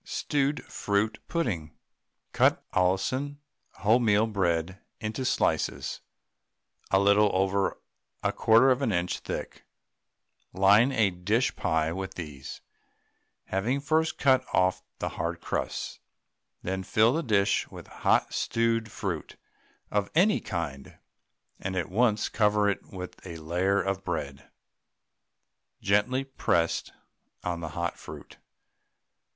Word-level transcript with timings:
STEWED 0.03 0.63
FRUIT 0.65 1.19
PUDDING. 1.27 1.75
Cut 2.33 2.65
Allinson 2.73 3.39
wholemeal 3.81 4.33
bread 4.33 4.79
into 4.99 5.23
slices 5.23 6.01
a 6.89 6.99
little 6.99 7.29
over 7.35 7.73
a 8.23 8.33
1/4 8.33 8.71
of 8.71 8.81
an 8.81 8.91
inch 8.91 9.19
thick, 9.19 9.63
line 10.53 10.91
a 10.91 11.11
pie 11.11 11.17
dish 11.17 11.53
with 11.95 12.15
these, 12.15 12.61
having 13.45 13.79
first 13.79 14.17
cut 14.17 14.43
off 14.55 14.81
the 14.97 15.09
hard 15.09 15.39
crusts. 15.39 15.99
Then 16.63 16.81
fill 16.81 17.13
the 17.13 17.21
dish 17.21 17.67
with 17.69 17.85
hot 17.85 18.33
stewed 18.33 18.91
fruit 18.91 19.35
of 19.91 20.09
any 20.15 20.39
kind, 20.39 20.97
and 21.59 21.75
at 21.75 21.91
once 21.91 22.27
cover 22.27 22.67
it 22.67 22.87
with 22.87 23.23
a 23.23 23.37
layer 23.37 23.79
of 23.79 24.03
bread, 24.03 24.49
gently 25.79 26.23
pressed 26.23 26.91
on 27.43 27.59
the 27.59 27.69
hot 27.77 27.99
fruit. 27.99 28.37